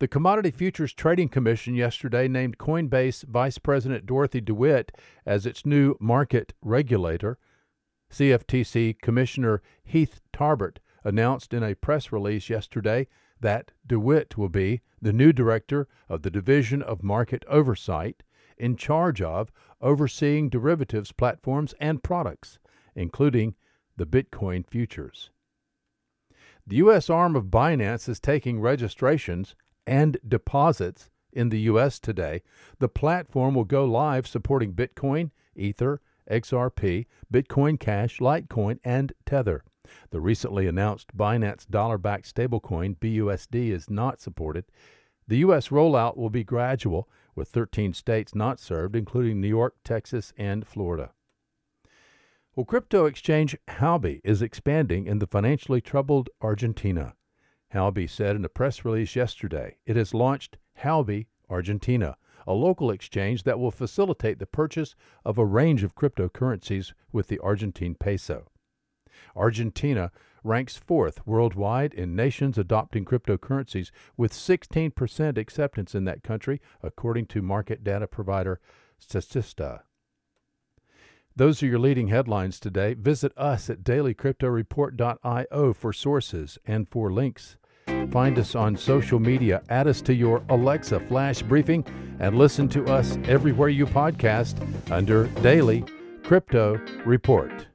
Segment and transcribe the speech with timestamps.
[0.00, 4.92] The Commodity Futures Trading Commission yesterday named Coinbase Vice President Dorothy DeWitt
[5.26, 7.36] as its new market regulator.
[8.12, 10.76] CFTC Commissioner Heath Tarbert
[11.08, 13.08] announced in a press release yesterday
[13.40, 18.22] that DeWitt will be the new director of the Division of Market Oversight
[18.58, 22.58] in charge of overseeing derivatives platforms and products,
[22.94, 23.54] including
[23.96, 25.30] the Bitcoin futures.
[26.66, 27.08] The U.S.
[27.08, 29.54] arm of Binance is taking registrations
[29.86, 31.98] and deposits in the U.S.
[31.98, 32.42] today.
[32.80, 39.64] The platform will go live supporting Bitcoin, Ether, XRP, Bitcoin Cash, Litecoin, and Tether.
[40.10, 44.64] The recently announced Binance dollar backed stablecoin BUSD is not supported.
[45.26, 45.68] The U.S.
[45.68, 51.12] rollout will be gradual, with 13 states not served, including New York, Texas, and Florida.
[52.56, 57.14] Well, crypto exchange Huobi is expanding in the financially troubled Argentina.
[57.72, 62.16] Huobi said in a press release yesterday it has launched Huobi Argentina,
[62.46, 64.94] a local exchange that will facilitate the purchase
[65.24, 68.50] of a range of cryptocurrencies with the Argentine peso.
[69.38, 70.10] Argentina
[70.44, 77.42] ranks fourth worldwide in nations adopting cryptocurrencies, with 16% acceptance in that country, according to
[77.42, 78.60] market data provider
[79.00, 79.80] Statista.
[81.36, 82.94] Those are your leading headlines today.
[82.94, 87.56] Visit us at dailycryptoreport.io for sources and for links.
[88.10, 91.84] Find us on social media, add us to your Alexa flash briefing,
[92.18, 94.60] and listen to us everywhere you podcast
[94.90, 95.84] under Daily
[96.24, 97.68] Crypto Report.